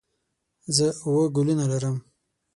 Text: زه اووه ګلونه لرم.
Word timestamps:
زه 0.75 0.87
اووه 1.03 1.25
ګلونه 1.35 1.65
لرم. 1.71 1.95